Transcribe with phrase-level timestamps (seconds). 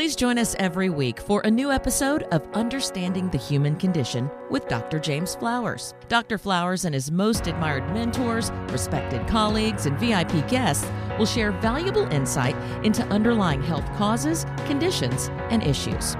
[0.00, 4.66] Please join us every week for a new episode of Understanding the Human Condition with
[4.66, 4.98] Dr.
[4.98, 5.92] James Flowers.
[6.08, 6.38] Dr.
[6.38, 12.56] Flowers and his most admired mentors, respected colleagues, and VIP guests will share valuable insight
[12.82, 16.16] into underlying health causes, conditions, and issues.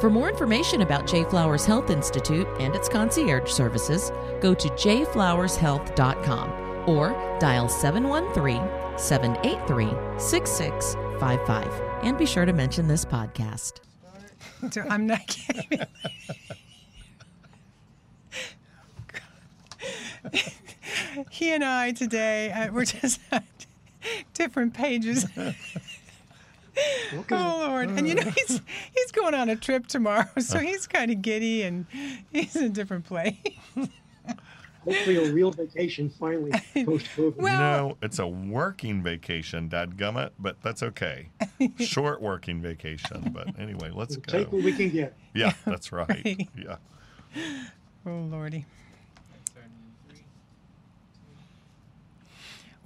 [0.00, 1.24] For more information about J.
[1.24, 6.50] Flowers Health Institute and its concierge services, go to jflowershealth.com
[6.86, 8.60] or dial 713
[8.98, 11.82] 783 6655.
[12.04, 13.80] And be sure to mention this podcast.
[14.70, 15.80] So I'm not kidding.
[21.30, 23.42] he and I today, uh, we're just on
[24.34, 25.24] different pages.
[27.30, 27.90] Oh Lord!
[27.90, 28.60] And you know he's
[28.92, 31.86] he's going on a trip tomorrow, so he's kind of giddy and
[32.32, 33.34] he's in a different place.
[34.84, 36.52] Hopefully, a real vacation finally
[36.84, 37.36] post COVID.
[37.36, 41.28] Well- you know, it's a working vacation, Dad dadgummit, but that's okay.
[41.80, 44.38] Short working vacation, but anyway, let's we'll go.
[44.38, 45.16] take what we can get.
[45.34, 46.08] Yeah, that's right.
[46.08, 46.48] Right.
[46.56, 46.76] Yeah.
[48.06, 48.64] Oh Lordy!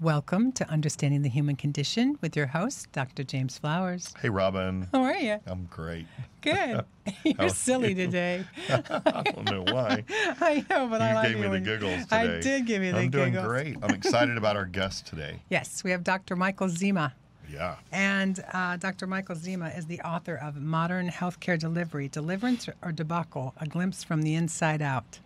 [0.00, 3.22] Welcome to Understanding the Human Condition with your host, Dr.
[3.22, 4.14] James Flowers.
[4.18, 4.88] Hey, Robin.
[4.94, 5.40] How are you?
[5.46, 6.06] I'm great.
[6.40, 6.86] Good.
[7.24, 8.06] You're silly you?
[8.06, 8.46] today.
[8.70, 10.02] I don't know why.
[10.40, 12.16] I know, but I you like gave me the giggles today.
[12.16, 13.46] I did give you the I'm doing giggles.
[13.46, 13.76] great.
[13.82, 15.42] I'm excited about our guest today.
[15.50, 16.34] Yes, we have Dr.
[16.34, 17.12] Michael Zema.
[17.52, 17.76] Yeah.
[17.92, 19.06] And uh, Dr.
[19.06, 24.22] Michael Zema is the author of Modern Healthcare Delivery Deliverance or Debacle A Glimpse from
[24.22, 25.18] the Inside Out.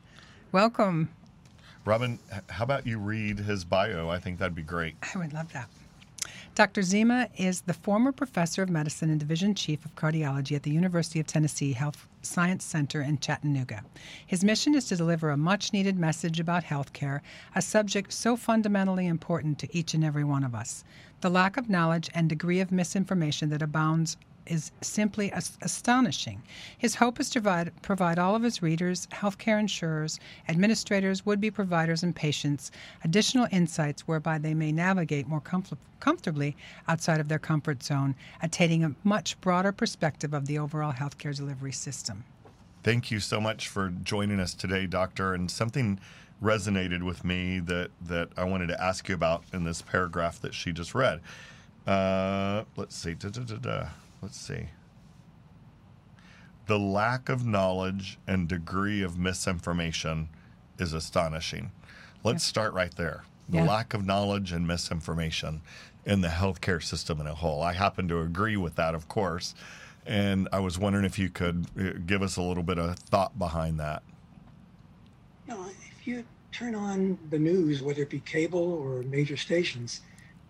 [0.50, 1.10] Welcome.
[1.84, 2.18] Robin,
[2.48, 4.08] how about you read his bio?
[4.08, 4.96] I think that'd be great.
[5.14, 5.68] I would love that.
[6.54, 6.82] Dr.
[6.82, 11.18] Zema is the former professor of medicine and division chief of cardiology at the University
[11.18, 13.82] of Tennessee Health Science Center in Chattanooga.
[14.24, 17.20] His mission is to deliver a much needed message about healthcare,
[17.56, 20.84] a subject so fundamentally important to each and every one of us.
[21.22, 24.16] The lack of knowledge and degree of misinformation that abounds
[24.46, 26.42] is simply as- astonishing.
[26.76, 31.50] His hope is to provide, provide all of his readers, healthcare insurers, administrators, would be
[31.50, 32.70] providers, and patients
[33.02, 36.56] additional insights whereby they may navigate more comfort- comfortably
[36.88, 41.72] outside of their comfort zone, attaining a much broader perspective of the overall healthcare delivery
[41.72, 42.24] system.
[42.82, 45.32] Thank you so much for joining us today, Doctor.
[45.32, 45.98] And something
[46.42, 50.52] resonated with me that, that I wanted to ask you about in this paragraph that
[50.52, 51.20] she just read.
[51.86, 53.14] Uh, let's see.
[53.14, 53.86] Da, da, da.
[54.24, 54.68] Let's see.
[56.64, 60.30] The lack of knowledge and degree of misinformation
[60.78, 61.72] is astonishing.
[62.22, 63.24] Let's start right there.
[63.50, 63.66] The Yeah.
[63.66, 65.60] lack of knowledge and misinformation
[66.06, 67.62] in the healthcare system in a whole.
[67.62, 69.54] I happen to agree with that, of course.
[70.06, 73.38] And I was wondering if you could uh, give us a little bit of thought
[73.38, 74.02] behind that.
[75.46, 80.00] You know, if you turn on the news, whether it be cable or major stations,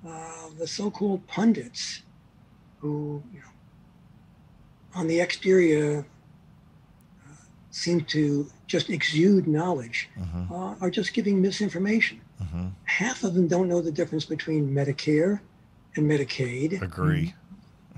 [0.06, 2.02] uh, the so-called pundits
[2.84, 3.46] who, you know,
[4.94, 6.04] on the exterior
[7.26, 7.32] uh,
[7.70, 10.08] seem to just exude knowledge
[10.50, 12.20] uh, are just giving misinformation.
[12.42, 12.72] Mhm.
[12.84, 15.40] Half of them don't know the difference between Medicare
[15.96, 16.80] and Medicaid.
[16.82, 17.34] Agree.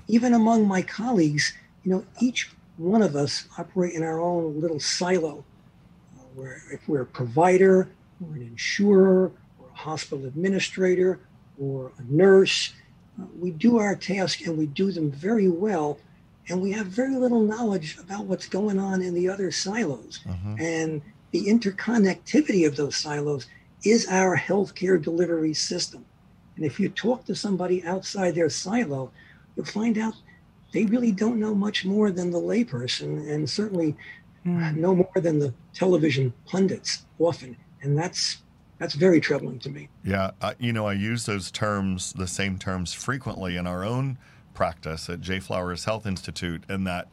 [0.09, 1.53] even among my colleagues,
[1.83, 5.45] you know, each one of us operate in our own little silo.
[6.17, 7.89] Uh, where if we're a provider,
[8.23, 11.19] or an insurer, or a hospital administrator,
[11.59, 12.73] or a nurse,
[13.21, 15.99] uh, we do our task and we do them very well,
[16.49, 20.21] and we have very little knowledge about what's going on in the other silos.
[20.27, 20.61] Mhm.
[20.61, 21.03] And
[21.33, 23.47] the interconnectivity of those silos
[23.85, 26.05] is our healthcare delivery system.
[26.57, 29.11] And if you talk to somebody outside their silo,
[29.55, 30.15] you'll find out
[30.73, 33.97] they really don't know much more than the layperson, and certainly
[34.45, 37.57] no more than the television pundits often.
[37.83, 38.39] And that's
[38.79, 39.89] that's very troubling to me.
[40.05, 44.19] Yeah, I, you know, I use those terms, the same terms, frequently in our own
[44.57, 45.39] practice at J.
[45.39, 47.09] Flowers Health Institute, in that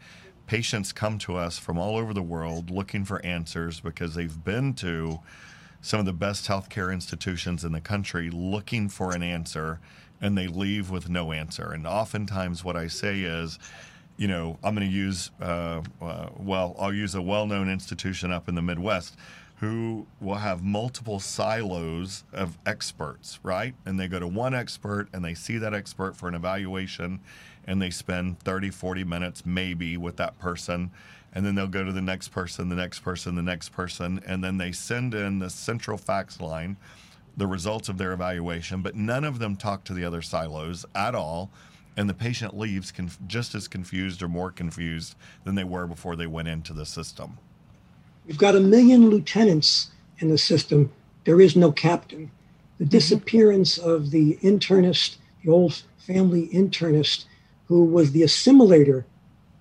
[0.47, 4.73] patients come to us from all over the world looking for answers because they've been
[4.73, 5.19] to
[5.81, 9.79] some of the best healthcare institutions in the country looking for an answer,
[10.21, 11.71] and they leave with no answer.
[11.71, 13.59] And oftentimes, what I say is,
[14.15, 18.31] you know, I'm going to use, uh, uh, well, I'll use a well known institution
[18.31, 19.17] up in the Midwest
[19.63, 23.73] who will have multiple silos of experts, right?
[23.85, 27.21] And they go to one expert and they see that expert for an evaluation
[27.65, 30.91] and they spend 30, 40 minutes maybe with that person.
[31.31, 34.21] And then they'll go to the next person, the next person, the next person.
[34.25, 36.75] And then they send in the central fax line
[37.37, 41.15] the results of their evaluation, but none of them talk to the other silos at
[41.15, 41.49] all.
[41.95, 45.15] And the patient leaves conf- just as confused or more confused
[45.45, 47.37] than they were before they went into the system.
[48.25, 50.91] We've got a million lieutenants in the system.
[51.25, 52.31] There is no captain.
[52.77, 57.25] The disappearance of the internist, the old family internist,
[57.67, 59.03] who was the assimilator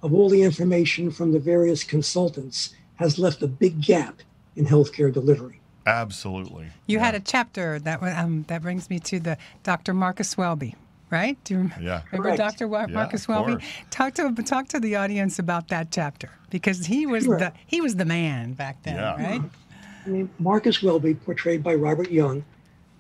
[0.02, 4.20] of all the information from the various consultants, has left a big gap
[4.56, 5.60] in healthcare delivery.
[5.86, 6.70] Absolutely.
[6.86, 7.04] You Yeah.
[7.06, 9.92] had a chapter that um, that brings me to the Dr.
[9.94, 10.76] Marcus Welby,
[11.12, 11.36] right?
[11.44, 12.02] Do you rem- Yeah.
[12.10, 12.66] remember Dr.
[12.66, 13.52] Wa- Yeah, Marcus Welby?
[13.52, 13.64] course.
[13.90, 17.38] Talk to talk to the audience about that chapter because he was Sure.
[17.38, 19.22] the he was the man back then, Yeah.
[19.22, 19.42] right?
[20.04, 22.44] I mean, Marcus Welby, portrayed by Robert Young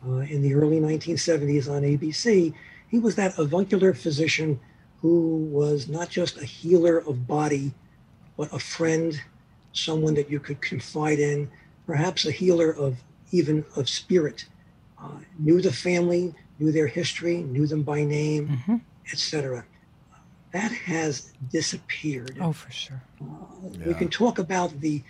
[0.06, 2.52] uh, in the early 1970s on ABC,
[2.88, 4.60] he was that avuncular physician
[5.00, 7.72] who was not just a healer of body,
[8.36, 9.20] but a friend,
[9.72, 11.48] someone that you could confide in,
[11.86, 12.96] perhaps a healer of
[13.32, 14.44] even of spirit.
[15.02, 15.08] Uh,
[15.38, 18.80] knew the family, knew their history, knew them by name, Mhm.
[19.12, 19.64] etc.
[20.52, 22.36] That has disappeared.
[22.40, 23.02] Oh, for sure.
[23.20, 23.98] We Yeah.
[23.98, 25.02] can talk about the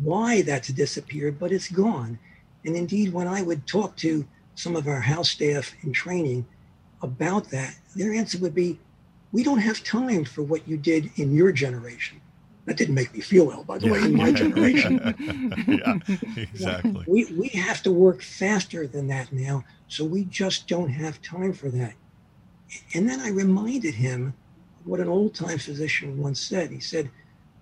[0.00, 2.18] why that's disappeared, but it's gone.
[2.64, 6.46] And indeed, when I would talk to some of our house staff in training
[7.02, 8.78] about that, their answer would be,
[9.32, 12.20] "We don't have time for what you did in your generation."
[12.66, 15.14] That didn't make me feel well, by the way, in my generation.
[15.68, 15.98] yeah,
[16.36, 17.04] exactly.
[17.06, 21.52] We we have to work faster than that now, so we just don't have time
[21.52, 21.94] for that.
[22.94, 24.34] And then I reminded him
[24.80, 26.70] of what an old time physician once said.
[26.72, 27.08] He said,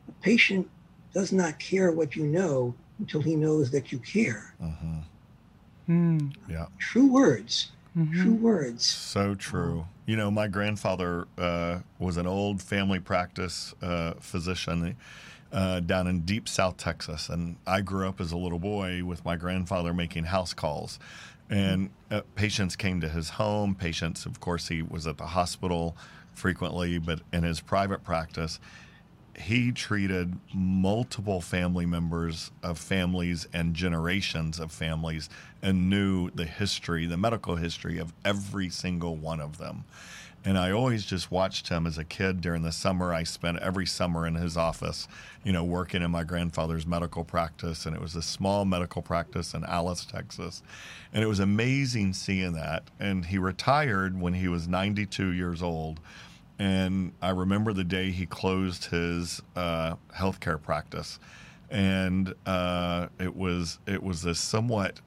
[0.08, 0.70] "A patient
[1.12, 5.00] does not care what you know until he knows that you care." hmm
[5.86, 7.72] Mm, Yeah, True words.
[7.94, 8.22] mhm.
[8.22, 8.86] True words.
[8.86, 9.86] so true.
[10.06, 14.96] You know, my grandfather uh, was an old family practice uh, physician
[15.50, 19.24] uh, down in deep South Texas, and I grew up as a little boy with
[19.24, 20.98] my grandfather making house calls.
[21.48, 23.74] And uh, patients came to his home.
[23.74, 25.96] Patients, of course, he was at the hospital
[26.34, 28.60] frequently, but in his private practice,
[29.36, 35.28] he treated multiple family members of families and generations of families
[35.62, 39.84] and knew the history, the medical history of every single one of them.
[40.46, 43.14] And I always just watched him as a kid during the summer.
[43.14, 45.08] I spent every summer in his office,
[45.42, 47.86] you know, working in my grandfather's medical practice.
[47.86, 50.62] And it was a small medical practice in Alice, Texas.
[51.14, 52.82] And it was amazing seeing that.
[53.00, 55.98] And he retired when he was 92 years old.
[56.58, 61.18] And I remember the day he closed his uh, healthcare practice,
[61.70, 65.00] and uh, it was it was this somewhat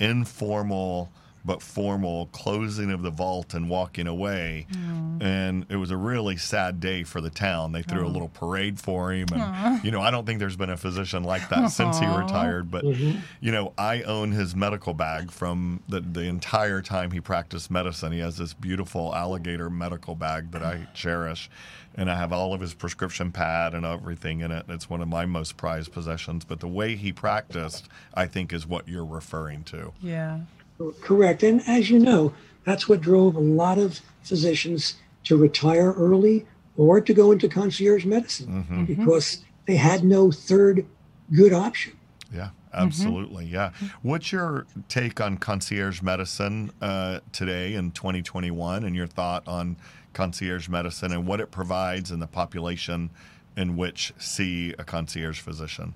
[0.00, 1.10] informal
[1.44, 4.66] but formal closing of the vault and walking away.
[5.20, 7.72] And it was a really sad day for the town.
[7.72, 10.70] They threw a little parade for him, and you know I don't think there's been
[10.70, 12.70] a physician like that since he retired.
[12.70, 13.20] But Mhm.
[13.40, 18.12] you know, I own his medical bag from the, the entire time he practiced medicine.
[18.12, 21.50] He has this beautiful alligator medical bag that I cherish.
[21.96, 24.66] And I have all of his prescription pad and everything in it.
[24.68, 26.44] It's one of my most prized possessions.
[26.44, 29.92] But the way he practiced, I think, is what you're referring to.
[30.00, 30.40] Yeah.
[31.00, 31.42] Correct.
[31.42, 32.32] And as you know,
[32.64, 36.46] that's what drove a lot of physicians to retire early
[36.76, 40.86] or to go into concierge medicine hmm because they had no third
[41.34, 41.92] good option.
[42.32, 43.44] Yeah, absolutely.
[43.44, 43.72] Yeah.
[44.00, 49.76] What's your take on concierge medicine uh, today in 2021 and your thought on
[50.14, 53.10] concierge medicine and what it provides in the population
[53.58, 55.94] in which see a concierge physician?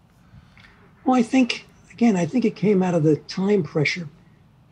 [1.05, 4.09] Well, I think, again, I think it came out of the time pressure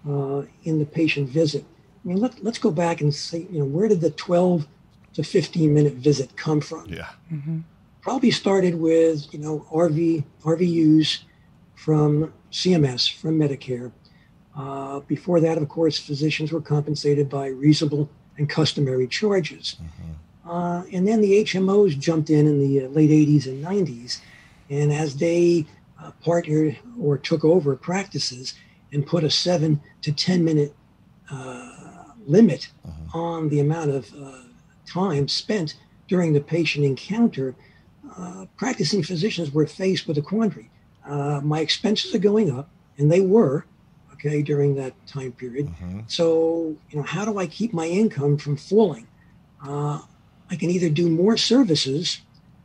[0.09, 1.64] uh, in the patient visit.
[2.04, 4.66] I mean, let, let's go back and say, you know, where did the 12
[5.14, 6.87] to 15 minute visit come from?
[6.88, 7.09] Yeah.
[7.28, 7.61] hmm
[8.00, 11.19] Probably started with, you know, RV, RVUs
[11.75, 13.92] from CMS, from Medicare.
[14.57, 19.76] Uh, before that, of course, physicians were compensated by reasonable and customary charges.
[20.49, 24.21] Uh, and then the HMOs jumped in in the uh, late 80s and 90s.
[24.71, 25.66] And as they
[26.02, 28.54] uh, partnered or took over practices
[28.92, 30.75] and put a seven to 10 minute
[31.30, 31.70] uh,
[32.26, 33.14] limit Mhm.
[33.14, 34.32] on the amount of uh,
[34.87, 35.76] time spent
[36.09, 37.54] during the patient encounter,
[38.16, 40.70] uh, practicing physicians were faced with a quandary.
[41.06, 42.68] Uh, my expenses are going up,
[42.99, 43.64] and they were,
[44.14, 45.68] okay, during that time period.
[45.68, 46.04] Mhm.
[46.11, 49.06] So, you know, how do I keep my income from falling?
[49.64, 50.00] Uh,
[50.50, 52.20] I can either do more services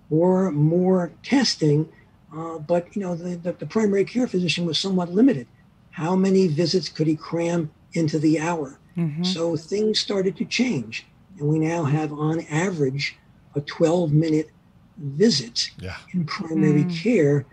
[0.09, 1.87] or more testing
[2.35, 5.47] uh, but you know the, the, the primary care physician was somewhat limited.
[5.95, 8.79] How many visits could he cram into the hour?
[8.97, 9.23] Mm-hmm.
[9.23, 11.05] So things started to change,
[11.39, 13.15] and we now have on average
[13.55, 14.49] a 12 minute
[14.97, 15.95] visit Yeah.
[16.13, 17.03] in primary Mm.
[17.03, 17.45] care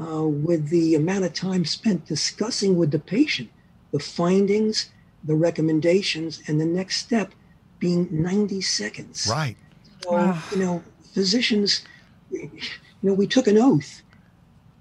[0.00, 3.50] uh, with the amount of time spent discussing with the patient
[3.92, 4.76] the findings,
[5.24, 7.32] the recommendations, and the next step
[7.80, 9.26] being 90 seconds.
[9.28, 9.56] Right.
[10.02, 10.38] So, Wow.
[10.52, 11.82] you know, physicians,
[12.30, 12.50] you
[13.02, 14.02] know, we took an oath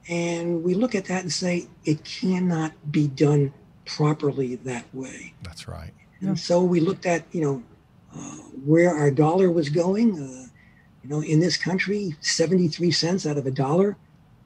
[0.10, 3.54] and we look at that and say it cannot be done
[3.86, 5.34] properly that way.
[5.44, 5.94] That's right.
[6.20, 6.30] Yeah.
[6.30, 7.64] And so we looked at, you know,
[8.16, 10.20] uh, where our dollar was going.
[10.20, 10.48] Uh,
[11.04, 13.96] you know, in this country, 73 cents out of a dollar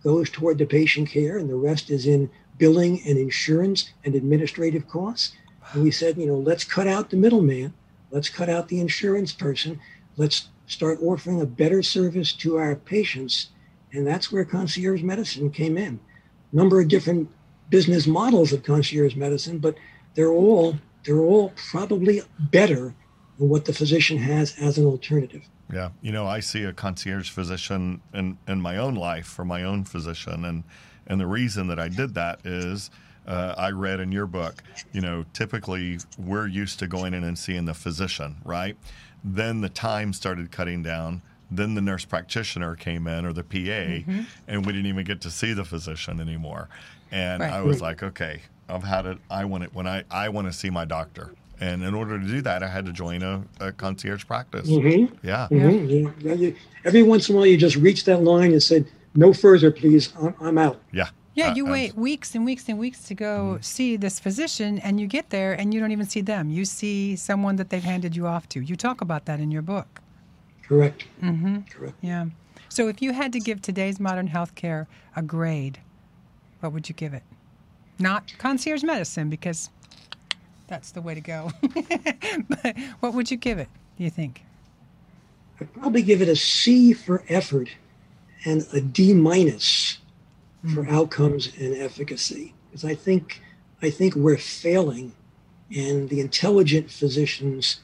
[0.04, 4.88] goes toward the patient care, and the rest is in billing and insurance and administrative
[4.88, 5.34] costs.
[5.72, 7.74] And we said, you know, let's cut out the middleman.
[8.12, 9.80] Let's cut out the insurance person.
[10.18, 13.48] Let's start offering a better service to our patients.
[13.94, 16.00] And that's where concierge medicine came in.
[16.52, 17.30] Number of different
[17.70, 19.76] business models of concierge medicine, but
[20.16, 22.94] they're all they're all probably better
[23.38, 25.44] than what the physician has as an alternative.
[25.72, 29.64] Yeah, you know, I see a concierge physician in in my own life for my
[29.64, 30.64] own physician, and
[31.08, 32.92] and the reason that I did that is
[33.26, 37.38] uh, I read in your book, you know, typically we're used to going in and
[37.38, 38.76] seeing the physician, right?
[39.24, 41.22] Then the time started cutting down.
[41.56, 44.04] Then the nurse practitioner came in or the PA,
[44.48, 46.68] and we didn't even get to see the physician anymore.
[47.12, 47.54] And Right.
[47.54, 49.18] I was like, okay, I've had it.
[49.30, 51.32] I want it when I I want to see my doctor.
[51.60, 54.68] And in order to do that, I had to join a, a concierge practice.
[54.68, 55.16] Mm-hmm.
[55.26, 55.48] Yeah.
[55.52, 56.14] Mhm.
[56.20, 56.50] Yeah,
[56.84, 60.12] every once in a while, you just reach that line and said, "No further, please.
[60.20, 61.10] I'm, I'm out." Yeah.
[61.36, 64.80] Yeah, Uh, you um, wait weeks and weeks and weeks to go see this physician,
[64.80, 66.50] and you get there and you don't even see them.
[66.50, 68.60] You see someone that they've handed you off to.
[68.60, 70.02] You talk about that in your book.
[70.68, 71.06] Correct.
[71.22, 71.62] Mm-hmm.
[71.70, 71.96] Correct.
[72.02, 72.26] Yeah.
[72.70, 75.80] So if you had to give today's modern healthcare a grade,
[76.60, 77.24] what would you give it?
[78.00, 79.70] Not concierge medicine, because
[80.68, 81.52] that's the way to go.
[82.50, 83.68] but what would you give it,
[83.98, 84.44] do you think?
[85.60, 87.70] I'd probably give it a C for effort
[88.46, 90.00] and a D minus
[90.74, 92.54] for outcomes and efficacy.
[92.72, 93.42] Because I think
[93.82, 95.14] I think we're failing,
[95.76, 97.82] and the intelligent physicians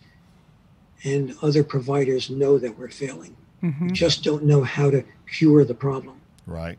[1.04, 3.36] and other providers know that we're failing.
[3.64, 3.88] Mm-hmm.
[3.88, 6.20] We just don't know how to cure the problem.
[6.46, 6.78] Right.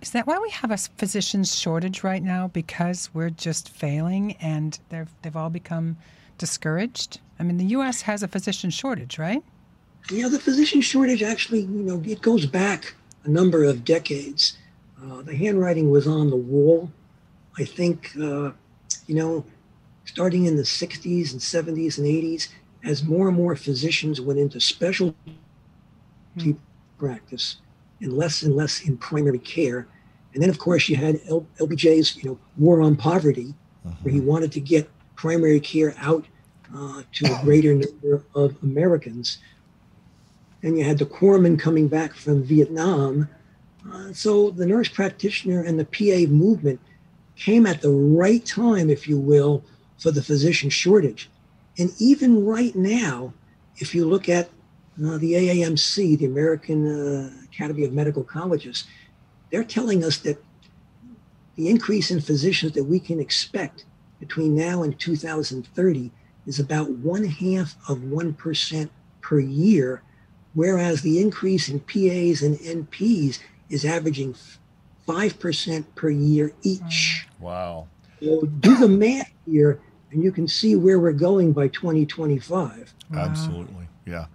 [0.00, 2.48] Is that why we have a physicians shortage right now?
[2.48, 5.96] Because we're just failing and they've, they've all become
[6.38, 7.20] discouraged?
[7.38, 8.02] I mean, the U.S.
[8.02, 9.42] has a physician shortage, right?
[10.10, 12.94] Yeah, the physician shortage actually, you know, it goes back
[13.24, 14.58] a number of decades.
[15.00, 16.90] Uh, the handwriting was on the wall.
[17.56, 18.50] I think, uh,
[19.06, 19.44] you know,
[20.04, 22.48] starting in the 60s and 70s and 80s,
[22.84, 25.14] as more and more physicians went into specialty
[26.98, 27.56] practice
[28.00, 29.86] and less and less in primary care.
[30.34, 33.54] And then, of course, you had L- LBJ's, you know, war on poverty,
[34.02, 36.24] where he wanted to get primary care out
[36.74, 39.38] uh, to a greater number of Americans.
[40.62, 43.28] And you had the corpsmen coming back from Vietnam.
[43.92, 46.80] Uh, so the nurse practitioner and the PA movement
[47.36, 49.64] came at the right time, if you will,
[49.98, 51.28] for the physician shortage.
[51.78, 53.32] And even right now,
[53.76, 54.48] if you look at
[55.02, 58.84] uh, the AAMC, the American uh, Academy of Medical Colleges,
[59.50, 60.42] they're telling us that
[61.56, 63.84] the increase in physicians that we can expect
[64.20, 66.10] between now and 2030
[66.46, 70.02] is about one half of 1% per year,
[70.54, 73.38] whereas the increase in PAs and NPs
[73.68, 74.34] is averaging
[75.06, 77.26] 5% per year each.
[77.40, 77.88] Wow.
[78.20, 79.80] So do the math here,
[80.12, 82.94] and you can see where we're going by 2025.
[83.10, 83.18] Wow.
[83.18, 83.88] Absolutely.
[84.06, 84.26] Yeah.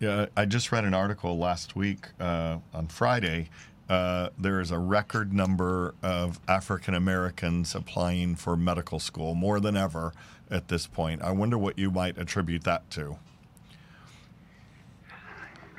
[0.00, 0.26] Yeah.
[0.36, 3.50] I just read an article last week uh, on Friday.
[3.88, 9.76] Uh, there is a record number of African Americans applying for medical school, more than
[9.76, 10.12] ever
[10.50, 11.22] at this point.
[11.22, 13.18] I wonder what you might attribute that to.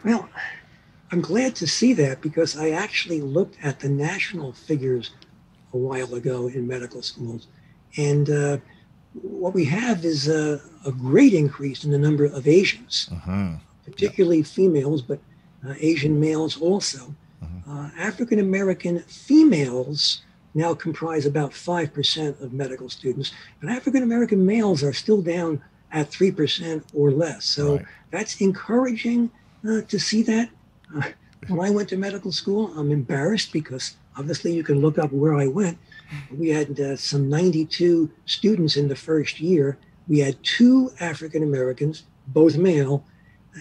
[0.05, 0.29] Well,
[1.11, 5.11] I'm glad to see that because I actually looked at the national figures
[5.73, 7.47] a while ago in medical schools.
[7.97, 8.57] And uh,
[9.21, 13.53] what we have is a, a, great increase in the number of Asians, uh-huh.
[13.85, 15.19] particularly females, but
[15.67, 17.13] uh, Asian males also.
[17.69, 20.21] Uh, African American females
[20.53, 26.09] now comprise about 5% of medical students, but African American males are still down at
[26.09, 27.45] 3% or less.
[27.45, 27.85] So Right.
[28.11, 29.29] that's encouraging
[29.67, 30.49] uh, to see that.
[30.95, 31.09] Uh,
[31.47, 35.35] when I went to medical school, I'm embarrassed because obviously you can look up where
[35.35, 35.77] I went.
[36.37, 39.77] We had uh, some 92 students in the first year.
[40.07, 43.03] We had two African Americans, both male,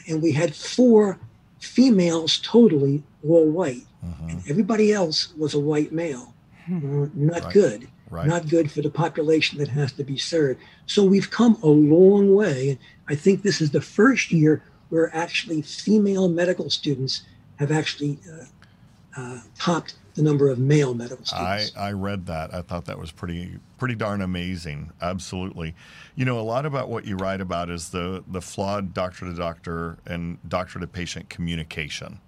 [0.08, 1.18] and we had four
[1.60, 3.82] females totally all white.
[4.28, 6.32] and everybody else was a white male.
[6.70, 7.52] Uh, not Right.
[7.52, 7.88] good.
[8.08, 8.26] Right.
[8.28, 10.60] Not good for the population that has to be served.
[10.86, 12.70] So we've come a long way.
[12.70, 17.22] And I think this is the first year where actually female medical students
[17.56, 21.76] have actually uh, uh, topped the number of male medical I, students.
[21.76, 22.52] I I read that.
[22.52, 24.90] I thought that was pretty pretty darn amazing.
[25.00, 25.74] Absolutely.
[26.16, 29.34] You know, a lot about what you write about is the the flawed doctor to
[29.34, 32.18] doctor and doctor to patient communication.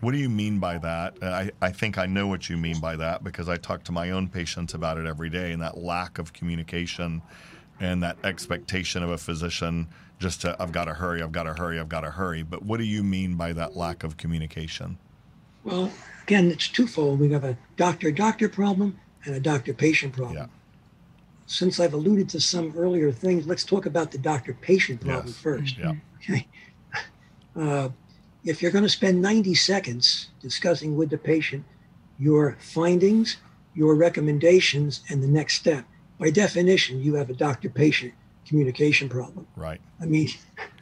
[0.00, 1.14] What do you mean by that?
[1.22, 4.10] I, I think I know what you mean by that because I talk to my
[4.10, 7.20] own patients about it every day and that lack of communication
[7.80, 9.88] and that expectation of a physician
[10.20, 12.44] just to, I've got to hurry, I've got to hurry, I've got to hurry.
[12.44, 14.98] But what do you mean by that lack of communication?
[15.64, 15.90] Well,
[16.28, 17.18] again, it's twofold.
[17.20, 20.36] We have a doctor doctor problem and a doctor patient problem.
[20.36, 20.46] Yeah.
[21.46, 25.36] Since I've alluded to some earlier things, let's talk about the doctor patient problem Yes.
[25.38, 25.78] first.
[25.78, 25.92] Yeah.
[26.22, 26.46] Okay.
[27.56, 27.88] Uh,
[28.44, 31.64] if you're going to spend 90 seconds discussing with the patient
[32.20, 33.38] your findings,
[33.74, 35.84] your recommendations, and the next step,
[36.18, 38.12] by definition, you have a doctor patient
[38.46, 39.46] communication problem.
[39.56, 39.80] Right.
[40.00, 40.28] I mean,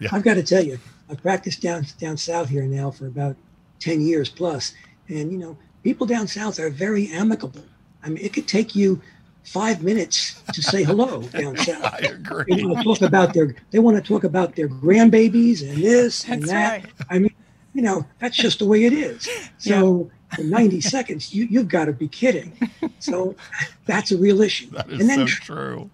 [0.00, 0.08] Yeah.
[0.12, 3.36] I've got to tell you, I've practiced down down south here now for about
[3.78, 4.72] ten years plus,
[5.08, 7.62] and you know, people down south are very amicable.
[8.02, 9.00] I mean, it could take you
[9.44, 11.84] five minutes to say hello down south.
[11.84, 12.64] I They agree.
[12.64, 16.42] want to talk about their they want to talk about their grandbabies and this and
[16.44, 16.82] that.
[16.84, 16.92] right.
[17.10, 17.34] I mean,
[17.74, 19.28] you know, that's just the way it is.
[19.58, 22.52] So for 90 seconds, you, you've got to be kidding.
[22.98, 23.34] So
[23.86, 24.70] that's a real issue.
[24.70, 25.90] That is and then so true.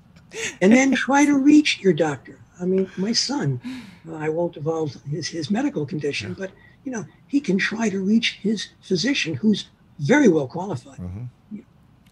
[0.60, 2.38] and then try to reach your doctor.
[2.60, 3.60] I mean, my son,
[4.08, 6.50] uh, I won't divulge his, his medical condition, but
[6.84, 10.98] you know, he can try to reach his physician who's very well qualified.
[10.98, 11.28] Mhm.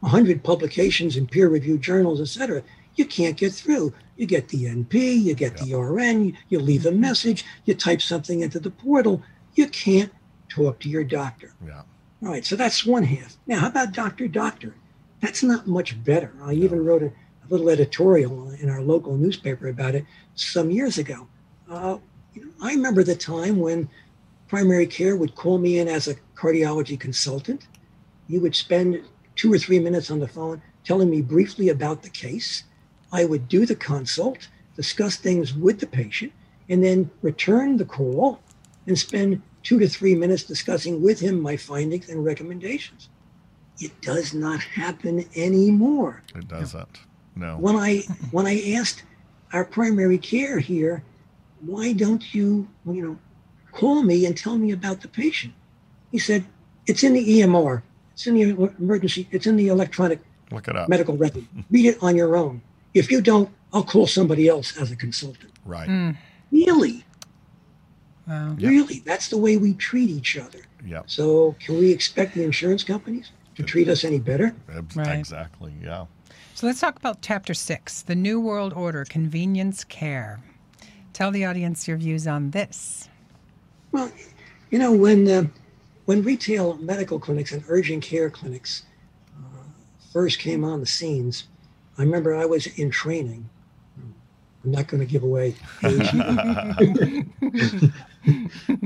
[0.02, 2.62] A hundred publications in peer-reviewed journals, et cetera.
[2.96, 3.92] You can't get through.
[4.16, 8.40] You get the NP, you get the RN, you, leave a message, you type something
[8.40, 9.22] into the portal.
[9.54, 10.12] You can't
[10.48, 11.52] talk to your doctor.
[11.64, 11.82] Yeah.
[12.22, 13.36] All right, so that's one half.
[13.46, 14.74] Now, how about doctor, doctor?
[15.20, 16.32] That's not much better.
[16.42, 20.98] I even wrote a, a little editorial in our local newspaper about it some years
[20.98, 21.26] ago.
[21.68, 21.98] Uh,
[22.34, 23.88] you know, I remember the time when
[24.50, 27.68] primary care would call me in as a cardiology consultant.
[28.26, 29.00] You would spend
[29.36, 32.64] two or three minutes on the phone telling me briefly about the case.
[33.12, 36.32] I would do the consult, discuss things with the patient,
[36.68, 38.40] and then return the call
[38.88, 43.08] and spend two to three minutes discussing with him my findings and recommendations.
[43.78, 46.24] It does not happen anymore.
[46.34, 46.98] It doesn't.
[47.36, 47.56] No.
[47.56, 47.98] When I
[48.32, 49.04] when I asked
[49.52, 51.04] our primary care here,
[51.60, 53.18] why don't you you know
[53.72, 55.54] call me and tell me about the patient?
[56.12, 56.44] He said,
[56.86, 60.88] it's in the EMR, it's in the emergency, it's in the electronic Look it up.
[60.88, 61.46] medical record.
[61.70, 62.60] Read it on your own.
[62.94, 65.52] If you don't, I'll call somebody else as a consultant.
[65.64, 65.88] Right.
[65.88, 66.16] Mm,
[66.50, 67.04] Really,
[68.26, 68.56] wow.
[68.58, 68.68] Yeah.
[68.68, 70.58] really, that's the way we treat each other.
[70.84, 71.04] Yep.
[71.08, 74.54] So can we expect the insurance companies to treat us any better?
[74.96, 75.16] Right.
[75.18, 75.72] Exactly.
[75.80, 76.06] Yeah.
[76.54, 80.40] So let's talk about chapter six the New World Order Convenience Care.
[81.12, 83.08] Tell the audience your views on this.
[83.92, 84.10] Well,
[84.70, 85.44] you know, when uh,
[86.04, 88.84] when retail medical clinics and urgent care clinics
[89.36, 89.62] uh,
[90.12, 91.44] first came on the scenes,
[91.98, 93.48] I remember I was in training.
[94.62, 96.14] I'm not going to give away age,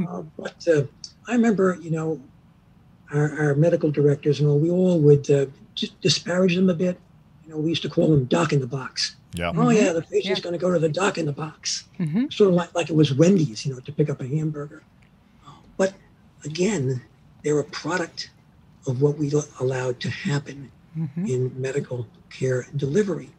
[0.08, 0.82] uh, but uh,
[1.26, 2.20] I remember, you know,
[3.12, 6.96] our, our medical directors and all, we all would uh, just disparage them a bit.
[7.42, 9.16] You know, we used to call them doc in the box.
[9.34, 9.50] Yeah.
[9.56, 10.42] Oh yeah, the patient's Yeah.
[10.44, 12.24] going to go to the doc in the box Mm-hmm.
[12.30, 14.82] sort of like, like it was Wendy's, you know, to pick up a hamburger.
[15.76, 15.94] But
[16.44, 17.02] again,
[17.42, 18.30] they're a product
[18.86, 23.30] of what we allowed to happen hmm in medical care delivery.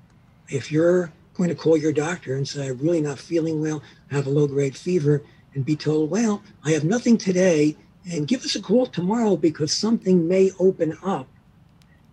[0.50, 4.15] If you're going to call your doctor and say, I'm really not feeling well, I
[4.15, 5.21] have a low grade fever,
[5.54, 7.76] and be told, well, I have nothing today,
[8.12, 11.28] and give us a call tomorrow because something may open up,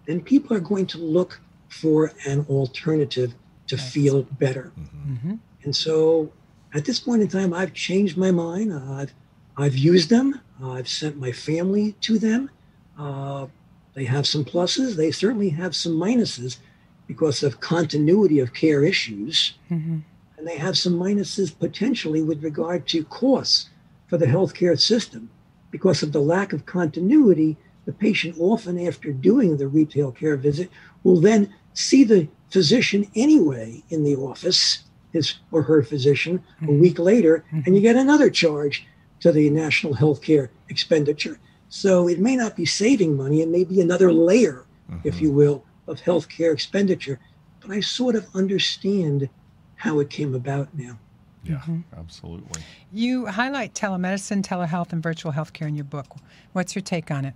[0.06, 3.34] then people are going to look for an alternative
[3.68, 3.84] to Right.
[3.84, 4.72] feel better.
[4.76, 6.32] hmm And so
[6.74, 8.72] at this point in time, I've changed my mind.
[8.74, 9.14] I've,
[9.56, 10.40] I've used them.
[10.62, 12.50] Uh, I've sent my family to them.
[12.98, 13.46] Uh,
[13.94, 14.96] they have some pluses.
[14.96, 16.58] They certainly have some minuses
[17.06, 19.54] because of continuity of care issues.
[19.68, 19.98] hmm
[20.38, 23.68] And they have some minuses potentially with regard to costs
[24.08, 25.30] for the healthcare system.
[25.70, 30.70] Because of the lack of continuity, the patient often after doing the retail care visit
[31.02, 36.98] will then see the physician anyway in the office, his or her physician, a week
[36.98, 38.86] later, and you get another charge
[39.22, 41.38] to the national healthcare expenditure.
[41.68, 44.66] So it may not be saving money, it may be another layer,
[45.04, 47.18] if you will, of healthcare expenditure.
[47.60, 49.30] But I sort of understand
[49.76, 50.98] how it came about now.
[51.44, 51.62] Yeah.
[51.96, 52.62] Absolutely.
[52.92, 56.06] You highlight telemedicine, telehealth, and virtual healthcare in your book.
[56.52, 57.34] What's your take on it?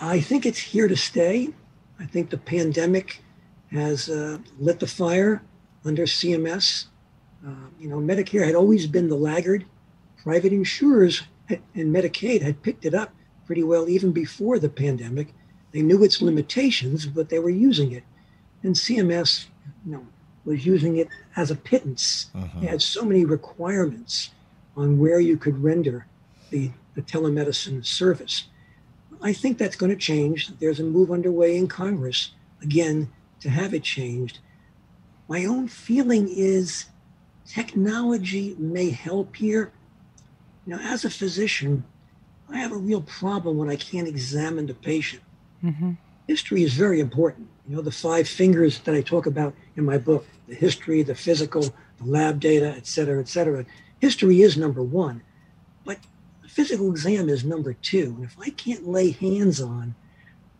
[0.00, 1.50] I think it's here to stay.
[2.00, 3.22] I think the pandemic
[3.70, 5.42] has uh, lit the fire
[5.84, 6.86] under CMS.
[7.46, 9.64] Uh, you know, Medicare had always been the laggard.
[10.22, 13.12] Private insurers and Medicaid had picked it up
[13.46, 15.28] pretty well even before the pandemic.
[15.72, 18.04] They knew its limitations, but they were using it.
[18.62, 19.46] And CMS,
[19.84, 20.06] you know,
[20.44, 22.30] was using it as a pittance.
[22.34, 22.60] Uh-huh.
[22.62, 24.30] It had so many requirements
[24.76, 26.06] on where you could render
[26.50, 28.44] the, the telemedicine service.
[29.22, 30.50] I think that's going to change.
[30.58, 34.38] There's a move underway in Congress, again, to have it changed.
[35.28, 36.86] My own feeling is
[37.46, 39.72] technology may help here.
[40.66, 41.84] Now, as a physician,
[42.48, 45.22] I have a real problem when I can't examine the patient.
[45.62, 45.92] Mm-hmm.
[46.26, 47.48] History is very important.
[47.68, 51.14] You know, the five fingers that I talk about in my book the history, the
[51.14, 53.64] physical, the lab data, et cetera, et cetera.
[54.00, 55.22] History is number one,
[55.84, 55.98] but
[56.42, 58.14] the physical exam is number two.
[58.16, 59.94] And if I can't lay hands on,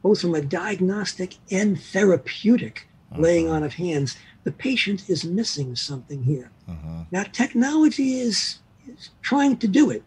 [0.03, 3.21] both from a diagnostic and therapeutic uh-huh.
[3.21, 6.51] laying on of hands, the patient is missing something here.
[6.69, 7.05] Uh-huh.
[7.11, 10.03] Now, technology is, is trying to do it.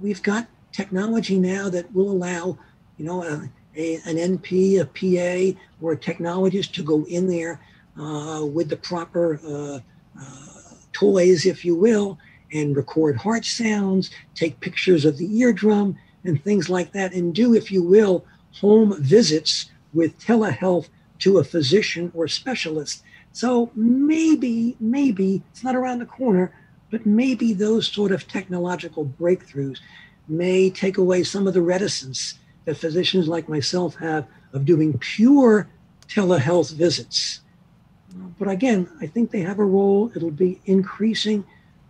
[0.00, 2.58] We've got technology now that will allow,
[2.98, 7.60] you know, a, a, an NP, a PA, or a technologist to go in there
[7.98, 9.80] uh, with the proper uh,
[10.20, 10.46] uh,
[10.92, 12.18] toys, if you will,
[12.52, 17.54] and record heart sounds, take pictures of the eardrum, and things like that, and do,
[17.54, 23.02] if you will, home visits with telehealth to a physician or specialist.
[23.32, 26.52] So maybe, maybe it's not around the corner,
[26.90, 29.78] but maybe those sort of technological breakthroughs
[30.28, 35.68] may take away some of the reticence that physicians like myself have of doing pure
[36.08, 37.40] telehealth visits.
[38.38, 40.12] But again, I think they have a role.
[40.14, 41.44] It'll be increasing,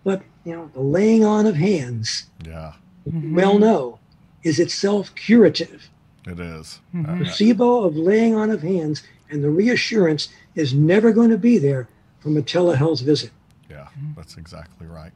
[0.05, 2.75] but you know, the laying on of hands, yeah,
[3.09, 3.35] mm-hmm.
[3.35, 3.99] well know,
[4.45, 5.89] is itself curative.
[6.27, 6.79] It is.
[6.95, 7.19] Mm-hmm.
[7.19, 11.59] The placebo of laying on of hands and the reassurance is never going to be
[11.59, 11.89] there
[12.21, 13.31] from a telehealth visit.
[13.69, 15.13] Yeah, that's exactly right.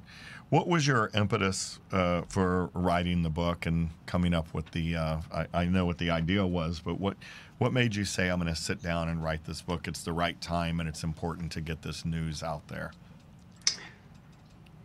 [0.49, 4.97] What was your impetus uh, for writing the book and coming up with the?
[4.97, 7.17] Uh, I, I, know what the idea was, but what
[7.59, 9.89] what made you say I'm going to sit down and write this book?
[9.89, 12.93] It's the right time, and it's important to get this news out there.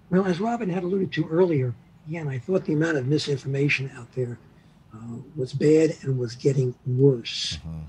[0.10, 1.74] Well, as Robin had alluded to earlier,
[2.08, 4.40] again, I thought the amount of misinformation out there
[4.94, 7.58] uh, was bad and was getting worse.
[7.58, 7.82] Mm-hmm.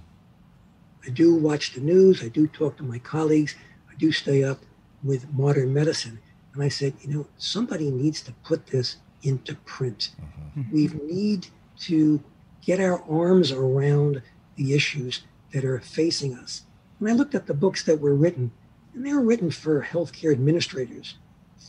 [1.06, 2.22] I do watch the news.
[2.22, 3.54] I do talk to my colleagues.
[3.90, 4.60] I do stay up
[5.02, 6.18] with modern medicine.
[6.54, 10.10] And I said, you know, somebody needs to put this into print.
[10.56, 10.72] Mm-hmm.
[10.72, 11.46] We need
[11.80, 12.22] to
[12.60, 14.22] get our arms around
[14.56, 16.62] the issues that are facing us.
[17.00, 18.52] And I looked at the books that were written,
[18.94, 21.16] and they were written for healthcare administrators,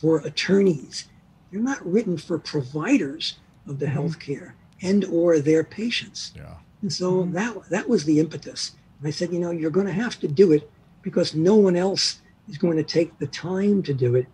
[0.00, 1.06] for attorneys.
[1.50, 3.98] They're not written for providers of the mm-hmm.
[3.98, 6.32] healthcare and or their patients.
[6.36, 6.54] Yeah.
[6.82, 7.32] And so mm-hmm.
[7.32, 8.72] that that was the impetus.
[9.04, 10.70] And I said, you know, you're going to have to do it
[11.02, 14.26] because no one else is going to take the time to do it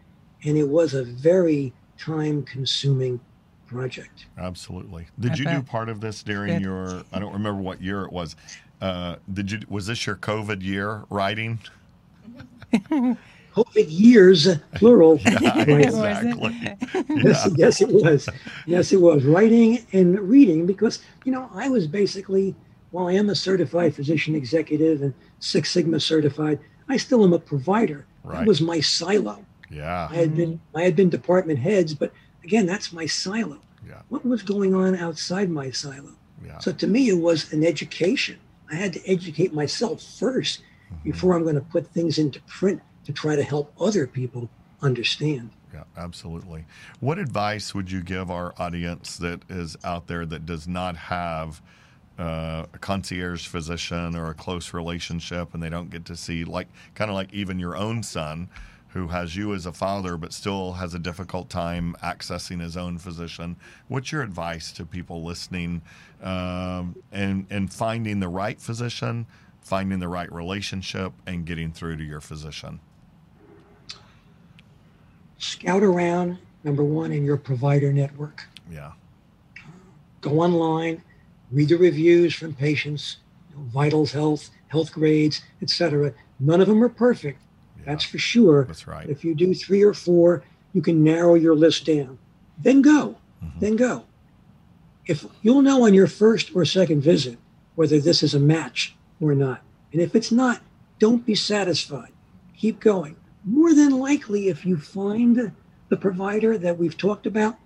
[0.45, 3.19] and it was a very time consuming
[3.67, 4.27] project.
[4.39, 5.09] Absolutely.
[5.19, 8.37] Did you do part of this during your I don't remember what year it was.
[8.81, 11.59] Uh, did you was this your COVID year writing?
[13.53, 15.19] COVID years, plural.
[15.41, 16.57] yeah, exactly.
[17.09, 17.49] yes, yeah.
[17.57, 18.29] yes, it was.
[18.67, 19.25] Yes, it was.
[19.25, 22.55] Writing and reading because, you know, I was basically,
[22.91, 27.39] while I am a certified physician executive and Six Sigma certified, I still am a
[27.39, 28.07] provider.
[28.25, 28.39] Right.
[28.39, 29.45] That was my silo.
[29.71, 30.09] Yeah.
[30.11, 32.13] I had been I had been department heads, but
[32.45, 33.59] again, that's my silo.
[33.87, 34.03] Yeah.
[34.09, 36.17] What was going on outside my silo?
[36.45, 36.59] Yeah.
[36.59, 38.39] So to me, it was an education.
[38.71, 40.97] I had to educate myself 1st mm-hmm.
[41.05, 44.49] before I'm going to put things into print to try to help other people
[44.83, 45.51] understand.
[45.73, 46.65] Yeah, absolutely.
[46.99, 51.63] What advice would you give our audience that is out there that does not have
[52.21, 56.69] uh, a concierge physician or a close relationship and they don't get to see, like,
[56.95, 58.49] kind of like even your own son?
[58.93, 62.99] who has you as a father but still has a difficult time accessing his own
[62.99, 63.57] physician.
[63.89, 65.83] What's your advice to people listening
[66.23, 69.27] um, and and finding the right physician,
[69.61, 72.81] finding the right relationship, and getting through to your physician?
[75.39, 78.47] Scout around number one in your provider network.
[78.71, 78.93] Yeah.
[80.21, 81.03] Go online,
[81.53, 83.19] read the reviews from patients,
[83.51, 86.13] you know, Vitals Health, Healthgrades, etc.
[86.39, 87.41] None of them are perfect
[87.85, 88.65] that's for sure.
[88.65, 89.09] That's right.
[89.09, 92.19] If you do three or four, you can narrow your list down.
[92.59, 93.17] Then go.
[93.45, 93.61] Mm-hmm.
[93.61, 94.05] Then go.
[95.07, 97.39] If you'll know on your first or second visit
[97.75, 99.63] whether this is a match or not.
[99.93, 100.61] And if it's not,
[100.99, 102.13] don't be satisfied.
[102.57, 103.17] Keep going.
[103.45, 105.53] More than likely, if you find
[105.89, 107.57] the provider that we've talked about,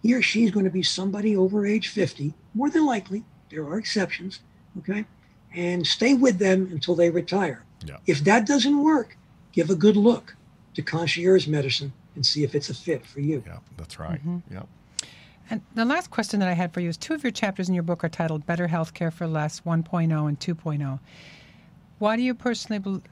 [0.00, 3.78] he or she's going to be somebody over age 50, more than likely, There are
[3.78, 4.40] exceptions,
[4.78, 5.04] okay?
[5.54, 7.64] And stay with them until they retire.
[7.84, 7.98] Yeah.
[8.06, 9.16] If that doesn't work,
[9.52, 10.34] give a good look
[10.74, 13.42] to concierge medicine and see if it's a fit for you.
[13.46, 14.20] Yeah, that's right.
[14.20, 14.54] Mm-hmm.
[14.54, 14.68] Yep.
[15.50, 17.74] And the last question that I had for you is two of your chapters in
[17.74, 20.98] your book are titled Better Healthcare for Less 1.0 and 2.0.
[21.98, 23.02] Why do you personally bel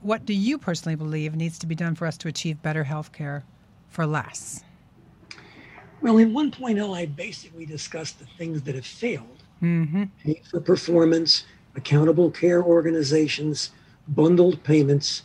[0.00, 3.42] what do you personally believe needs to be done for us to achieve better healthcare
[3.88, 4.62] for less?
[6.00, 10.04] Well, in 1.0, I basically discussed the things that have failed Mm-hmm.
[10.22, 13.70] pay for performance, accountable care organizations,
[14.06, 15.22] bundled payments.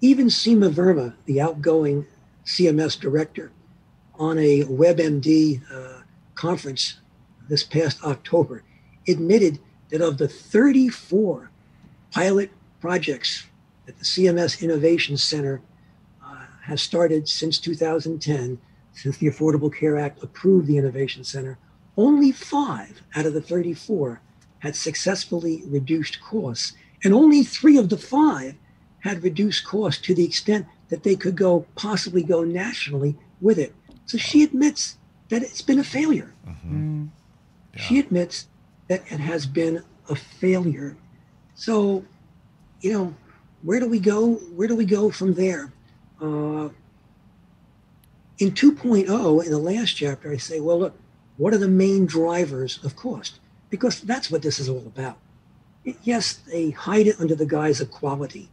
[0.00, 2.04] Even Seema Verma, the outgoing
[2.44, 3.52] CMS director,
[4.18, 6.02] on a WebMD uh,
[6.34, 6.98] conference
[7.48, 8.64] this past October,
[9.06, 9.60] admitted
[9.90, 11.50] that of the 34
[12.10, 13.46] pilot projects
[13.86, 15.60] that the CMS Innovation Center
[16.24, 18.58] uh, has started since 2010,
[18.98, 21.56] since the Affordable Care Act approved the Innovation Center,
[21.96, 24.20] only five out of the 34
[24.58, 26.72] had successfully reduced costs,
[27.04, 28.56] and only three of the five
[29.00, 33.72] had reduced costs to the extent that they could go possibly go nationally with it.
[34.06, 36.34] So she admits that it's been a failure.
[36.66, 37.10] Mm.
[37.76, 38.48] She admits
[38.88, 40.96] that it has been a failure.
[41.54, 42.04] So,
[42.80, 43.14] you know,
[43.62, 44.34] where do we go?
[44.56, 45.72] Where do we go from there?
[46.20, 46.70] Uh,
[48.38, 50.98] in 2.0, in the last chapter, I say, well, look,
[51.36, 53.40] what are the main drivers of cost?
[53.70, 55.18] Because that's what this is all about.
[56.02, 58.48] Yes, they hide it under the guise of quality,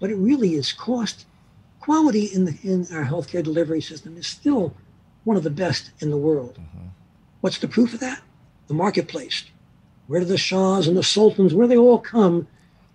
[0.00, 1.26] but it really is cost.
[1.80, 4.74] Quality in, the, in our healthcare delivery system is still
[5.24, 6.58] one of the best in the world.
[6.60, 6.88] Mm-hmm.
[7.40, 8.20] What's the proof of that?
[8.68, 9.44] The marketplace.
[10.06, 12.46] Where do the Shahs and the Sultans, where do they all come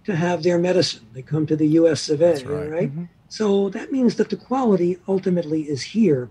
[0.05, 1.05] to have their medicine?
[1.13, 2.69] They come to the US of A, That's right.
[2.69, 2.89] right?
[2.89, 3.05] Mm-hmm.
[3.29, 6.29] So that means that the quality ultimately is here.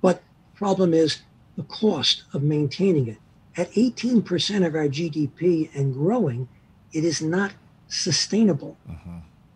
[0.00, 0.22] But
[0.54, 1.22] problem is
[1.56, 3.18] the cost of maintaining it.
[3.56, 6.48] At 18% of our GDP and growing,
[6.92, 7.52] it is not
[7.88, 8.76] sustainable.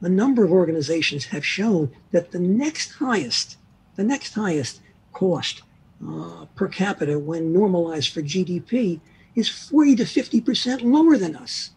[0.00, 3.58] A number of organizations have shown that the next highest,
[3.96, 4.80] the next highest
[5.12, 5.62] cost
[6.06, 9.00] uh, per capita when normalized for GDP
[9.34, 11.70] is 40 to 50% lower than us.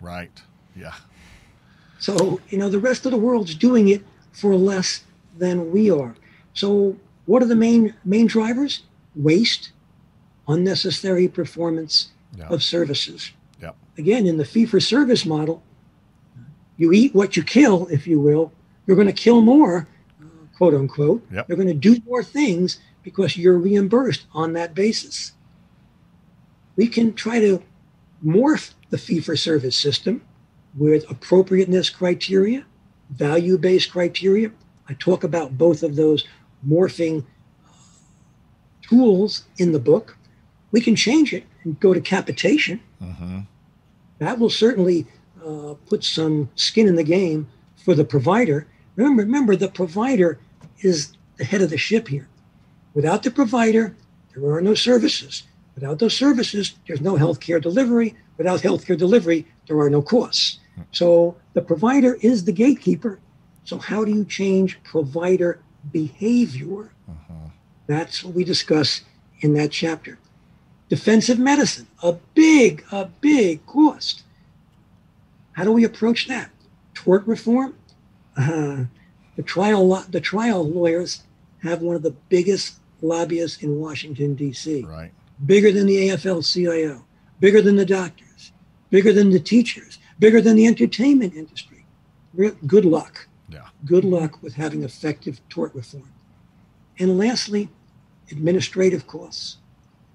[0.00, 0.42] Right.
[0.76, 0.94] Yeah.
[2.04, 5.04] So, you know, the rest of the world's doing it for less
[5.38, 6.14] than we are.
[6.52, 8.82] So, what are the main main drivers?
[9.16, 9.72] Waste,
[10.46, 12.48] unnecessary performance Yeah.
[12.48, 13.32] of services.
[13.62, 13.76] Yep.
[13.96, 15.62] Again, in the fee for service model,
[16.76, 18.52] you eat what you kill, if you will.
[18.86, 19.88] You're going to kill more,
[20.58, 21.24] quote unquote.
[21.32, 21.48] Yep.
[21.48, 25.32] You're going to do more things because you're reimbursed on that basis.
[26.76, 27.62] We can try to
[28.22, 30.20] morph the fee for service system
[30.76, 32.64] with appropriateness criteria,
[33.10, 34.50] value based criteria.
[34.88, 36.26] I talk about both of those
[36.66, 37.24] morphing
[38.82, 40.16] tools in the book.
[40.72, 42.80] We can change it and go to capitation.
[42.98, 43.40] hmm
[44.18, 45.06] That will certainly
[45.44, 48.66] uh, put some skin in the game for the provider.
[48.96, 50.38] Remember, remember, the provider
[50.80, 52.28] is the head of the ship here.
[52.94, 53.96] Without the provider,
[54.34, 55.44] there are no services.
[55.74, 58.14] Without those services, there's no healthcare delivery.
[58.36, 60.60] Without healthcare delivery, there are no costs.
[60.92, 63.18] So the provider is the gatekeeper.
[63.64, 65.60] So how do you change provider
[65.92, 66.90] behavior?
[67.86, 69.02] That's what we discuss
[69.40, 70.18] in that chapter.
[70.88, 74.22] Defensive medicine, a big, a big cost.
[75.52, 76.50] How do we approach that?
[76.94, 77.74] Tort reform.
[78.36, 78.84] Uh,
[79.36, 81.22] the trial, lo- the trial lawyers
[81.62, 84.82] have one of the biggest lobbyists in Washington D.C.
[84.82, 85.12] Right.
[85.44, 87.04] Bigger than the AFL-CIO,
[87.40, 88.52] bigger than the doctors,
[88.90, 91.84] bigger than the teachers, bigger than the entertainment industry.
[92.66, 93.68] Good luck Yeah.
[93.84, 96.08] good luck with having effective tort reform.
[96.98, 97.68] And lastly,
[98.30, 99.58] administrative costs.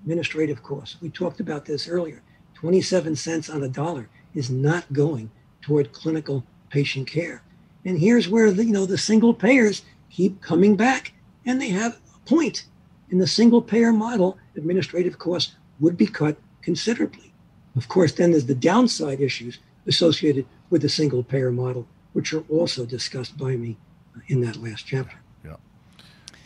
[0.04, 0.98] Administrative costs.
[1.02, 2.22] We talked about this earlier.
[2.56, 5.30] 27 cents on a dollar is not going
[5.62, 7.42] toward clinical patient care.
[7.86, 11.14] And here's where the, you know the single payers keep coming back
[11.46, 12.66] and they have a point.
[13.10, 17.34] In the single payer model, administrative costs would be cut considerably.
[17.76, 22.44] Of course, then there's the downside issues associated with the single payer model, which are
[22.48, 23.76] also discussed by me
[24.16, 25.18] uh, in that last chapter.
[25.44, 25.58] Yeah.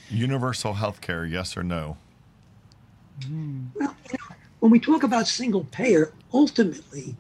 [0.10, 1.98] Universal health care, yes or no?
[3.26, 3.66] Hmm.
[3.76, 7.16] Well, you know, when we talk about single payer, ultimately,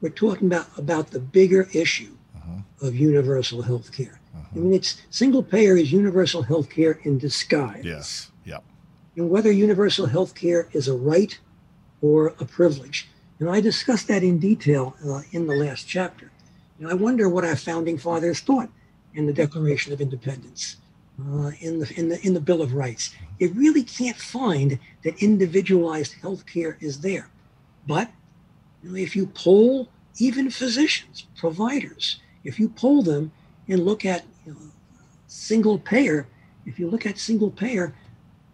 [0.00, 2.86] we're talking about, about the bigger issue uh-huh.
[2.86, 4.18] of universal health care.
[4.34, 4.46] Uh-huh.
[4.54, 7.84] I mean, it's single payer is universal health care in disguise.
[7.84, 8.30] Yes.
[8.44, 8.62] Yep.
[9.16, 11.38] and whether universal health care is a right
[12.00, 13.08] or a privilege.
[13.38, 16.30] And I discussed that in detail uh, in the last chapter.
[16.78, 18.70] And I wonder what our founding fathers thought
[19.14, 20.76] in the Declaration of Independence,
[21.20, 23.14] uh, in, the, in, the, in the Bill of Rights.
[23.38, 27.28] You really can't find that individualized health care is there.
[27.86, 28.10] But
[28.82, 33.32] you know, if you poll even physicians, providers, if you poll them
[33.68, 34.60] and look at you know,
[35.26, 36.26] single payer,
[36.64, 37.94] if you look at single payer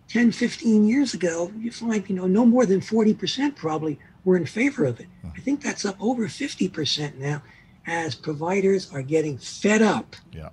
[0.09, 4.47] 10, 15 years ago, you find, you know, no more than 40% probably were in
[4.47, 5.07] favor of it.
[5.25, 7.43] I think that's up over 50% now
[7.87, 10.51] as providers are getting fed up Yeah.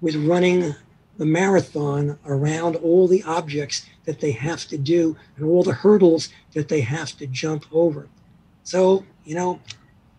[0.00, 0.74] with running
[1.18, 6.28] the marathon around all the objects that they have to do and all the hurdles
[6.52, 8.06] that they have to jump over.
[8.62, 9.60] So, you know,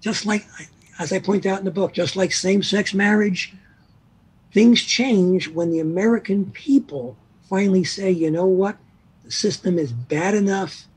[0.02, 0.46] just like,
[1.00, 3.54] as I point out in the book, just like same sex marriage,
[4.52, 7.16] things change when the American people
[7.50, 8.78] finally say, you know what,
[9.24, 10.88] the system is bad enough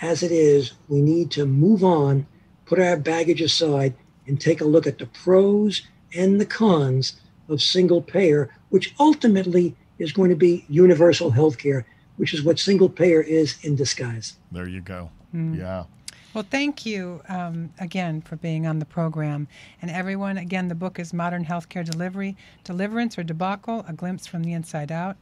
[0.00, 0.72] as it is.
[0.88, 2.26] We need to move on,
[2.66, 3.94] put our baggage aside,
[4.26, 5.82] and take a look at the pros
[6.14, 11.86] and the cons of single payer, which ultimately is going to be universal health care,
[12.16, 14.36] which is what single payer is in disguise.
[14.50, 15.10] There you go.
[15.34, 15.58] Mm.
[15.58, 15.84] Yeah.
[16.32, 19.46] Well, thank you um, again for being on the program.
[19.80, 24.42] And everyone, again, the book is Modern Healthcare Delivery Deliverance or Debacle A Glimpse from
[24.42, 25.16] the Inside Out.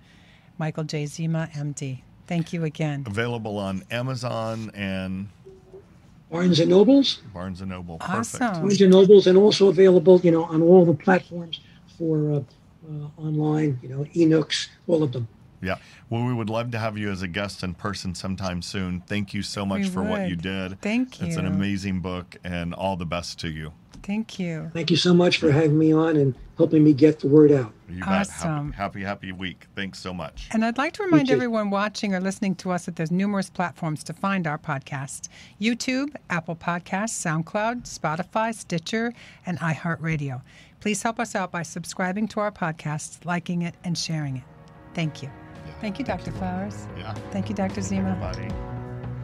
[0.57, 1.05] Michael J.
[1.05, 2.01] Zema, MD.
[2.33, 3.05] Thank you again.
[3.07, 5.29] Available on Amazon and
[6.31, 7.99] Barnes and Nobles, Barnes and Noble.
[8.01, 8.38] Awesome.
[8.38, 8.62] Perfect.
[8.62, 11.61] Barnes and Nobles, and also available, you know, on all the platforms
[11.99, 12.37] for uh,
[12.88, 15.29] uh, online, you know, eNooks, all of them.
[15.61, 15.77] Yeah.
[16.09, 19.03] Well, we would love to have you as a guest in person sometime soon.
[19.03, 20.81] Thank you so much We for what you did.
[20.81, 21.27] Thank you.
[21.27, 23.75] It's an amazing book, and all the best to you.
[24.03, 24.71] Thank you.
[24.73, 27.73] Thank you so much for having me on and helping me get the word out.
[27.88, 28.03] You.
[28.05, 28.73] Awesome.
[28.73, 29.67] Happy, happy, happy week.
[29.77, 30.49] Thanks so much.
[30.53, 34.03] And I'd like to remind everyone watching or listening to us that there's numerous platforms
[34.05, 35.29] to find our podcast
[35.61, 37.11] YouTube, Apple Podcasts,
[37.45, 39.12] SoundCloud, Spotify, Stitcher,
[39.47, 40.43] and iHeartRadio.
[40.81, 44.45] Please help us out by subscribing to our podcast, liking it, and sharing it.
[44.95, 45.31] Thank you.
[45.81, 46.33] Thank you, Dr.
[46.33, 46.87] Flowers.
[46.97, 47.15] Yeah.
[47.31, 47.81] Thank you, Dr.
[47.81, 48.19] Zema.
[48.21, 48.49] Bye.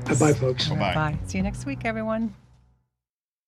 [0.05, 0.69] Bye bye, folks.
[0.69, 0.95] Bye-bye.
[0.95, 1.19] Bye.
[1.27, 2.35] See you next week, everyone.